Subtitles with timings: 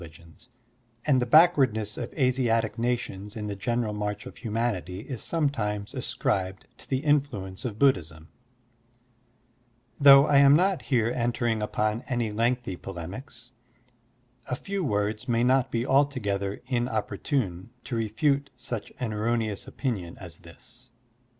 [0.01, 0.65] Digitized by Google 76 SERMONS OF A
[2.15, 7.65] BUDDHIST ABBOT nations in the general march of humanity is sometimes ascribed to the influence
[7.65, 8.29] of Buddhism.
[9.99, 13.51] Though I am not here entering upon any lengthy polemics,
[14.47, 20.39] a few words may not be altogether inopporttme to refute such an erroneous opinion as
[20.39, 20.89] this.